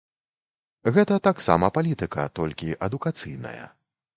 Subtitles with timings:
[0.95, 3.65] Гэта таксама палітыка, толькі адукацыйная.